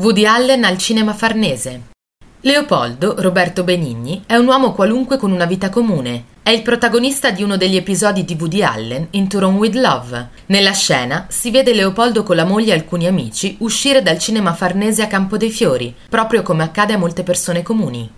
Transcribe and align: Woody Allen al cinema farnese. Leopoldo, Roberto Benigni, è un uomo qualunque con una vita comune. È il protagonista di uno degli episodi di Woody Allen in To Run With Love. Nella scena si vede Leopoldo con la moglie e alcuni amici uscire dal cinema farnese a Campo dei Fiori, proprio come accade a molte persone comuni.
Woody 0.00 0.24
Allen 0.24 0.64
al 0.64 0.78
cinema 0.78 1.12
farnese. 1.12 1.88
Leopoldo, 2.40 3.16
Roberto 3.18 3.64
Benigni, 3.64 4.22
è 4.24 4.34
un 4.34 4.46
uomo 4.46 4.72
qualunque 4.72 5.18
con 5.18 5.30
una 5.30 5.44
vita 5.44 5.68
comune. 5.68 6.24
È 6.42 6.48
il 6.48 6.62
protagonista 6.62 7.30
di 7.30 7.42
uno 7.42 7.58
degli 7.58 7.76
episodi 7.76 8.24
di 8.24 8.34
Woody 8.40 8.62
Allen 8.62 9.08
in 9.10 9.28
To 9.28 9.40
Run 9.40 9.56
With 9.56 9.74
Love. 9.74 10.28
Nella 10.46 10.72
scena 10.72 11.26
si 11.28 11.50
vede 11.50 11.74
Leopoldo 11.74 12.22
con 12.22 12.36
la 12.36 12.46
moglie 12.46 12.70
e 12.70 12.76
alcuni 12.76 13.06
amici 13.06 13.56
uscire 13.58 14.00
dal 14.02 14.18
cinema 14.18 14.54
farnese 14.54 15.02
a 15.02 15.06
Campo 15.06 15.36
dei 15.36 15.50
Fiori, 15.50 15.94
proprio 16.08 16.40
come 16.42 16.62
accade 16.62 16.94
a 16.94 16.98
molte 16.98 17.22
persone 17.22 17.62
comuni. 17.62 18.10